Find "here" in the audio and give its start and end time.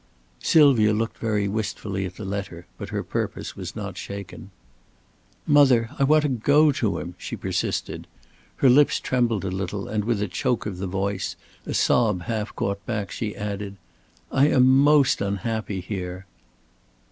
15.81-16.25